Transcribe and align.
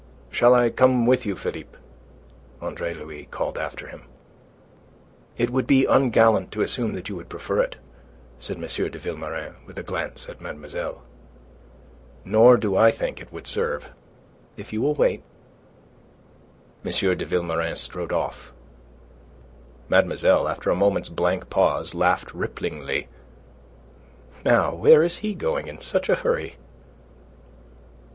"Shall 0.31 0.55
I 0.55 0.71
come 0.71 1.05
with 1.05 1.27
you, 1.27 1.35
Philippe?" 1.35 1.77
Andre 2.59 2.91
Louis 2.95 3.25
called 3.29 3.55
after 3.59 3.85
him. 3.85 4.05
"It 5.37 5.51
would 5.51 5.67
be 5.67 5.85
ungallant 5.85 6.49
to 6.53 6.63
assume 6.63 6.93
that 6.93 7.07
you 7.07 7.15
would 7.15 7.29
prefer 7.29 7.59
it," 7.61 7.75
said 8.39 8.55
M. 8.55 8.63
de 8.63 8.97
Vilmorin, 8.97 9.57
with 9.67 9.77
a 9.77 9.83
glance 9.83 10.27
at 10.27 10.41
mademoiselle. 10.41 11.03
"Nor 12.25 12.57
do 12.57 12.75
I 12.75 12.89
think 12.89 13.21
it 13.21 13.31
would 13.31 13.45
serve. 13.45 13.89
If 14.57 14.73
you 14.73 14.81
will 14.81 14.95
wait..." 14.95 15.21
M. 16.83 16.89
de 16.91 17.23
Vilmorin 17.23 17.75
strode 17.75 18.11
off. 18.11 18.51
Mademoiselle, 19.87 20.47
after 20.47 20.71
a 20.71 20.75
moment's 20.75 21.09
blank 21.09 21.47
pause, 21.51 21.93
laughed 21.93 22.33
ripplingly. 22.33 23.07
"Now 24.43 24.73
where 24.73 25.03
is 25.03 25.19
he 25.19 25.35
going 25.35 25.67
in 25.67 25.79
such 25.79 26.09
a 26.09 26.15
hurry?" 26.15 26.55